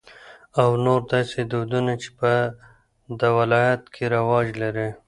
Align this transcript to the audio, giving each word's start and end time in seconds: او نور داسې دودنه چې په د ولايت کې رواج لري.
او 0.61 0.69
نور 0.85 1.01
داسې 1.13 1.39
دودنه 1.51 1.93
چې 2.01 2.09
په 2.19 2.31
د 3.19 3.21
ولايت 3.37 3.83
کې 3.93 4.03
رواج 4.15 4.47
لري. 4.61 4.89